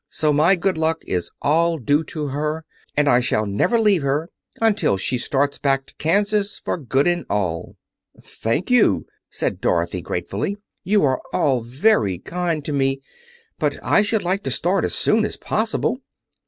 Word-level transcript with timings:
So 0.09 0.33
my 0.33 0.55
good 0.55 0.79
luck 0.79 1.03
is 1.05 1.29
all 1.43 1.77
due 1.77 2.03
to 2.05 2.29
her, 2.29 2.65
and 2.97 3.07
I 3.07 3.19
shall 3.19 3.45
never 3.45 3.79
leave 3.79 4.01
her 4.01 4.31
until 4.59 4.97
she 4.97 5.19
starts 5.19 5.59
back 5.59 5.85
to 5.85 5.95
Kansas 5.97 6.57
for 6.57 6.75
good 6.75 7.05
and 7.05 7.23
all." 7.29 7.75
"Thank 8.19 8.71
you," 8.71 9.05
said 9.29 9.61
Dorothy 9.61 10.01
gratefully. 10.01 10.57
"You 10.83 11.03
are 11.03 11.21
all 11.33 11.61
very 11.61 12.17
kind 12.17 12.65
to 12.65 12.73
me. 12.73 12.99
But 13.59 13.77
I 13.83 14.01
should 14.01 14.23
like 14.23 14.41
to 14.45 14.49
start 14.49 14.85
as 14.85 14.95
soon 14.95 15.23
as 15.23 15.37
possible." 15.37 15.99